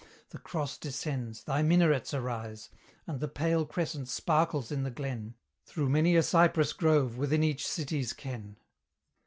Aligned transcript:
The 0.29 0.39
cross 0.39 0.79
descends, 0.79 1.43
thy 1.43 1.61
minarets 1.61 2.11
arise, 2.11 2.71
And 3.05 3.19
the 3.19 3.27
pale 3.27 3.67
crescent 3.67 4.07
sparkles 4.07 4.71
in 4.71 4.81
the 4.81 4.89
glen, 4.89 5.35
Through 5.67 5.89
many 5.89 6.15
a 6.15 6.23
cypress 6.23 6.73
grove 6.73 7.19
within 7.19 7.43
each 7.43 7.67
city's 7.67 8.11
ken. 8.11 8.57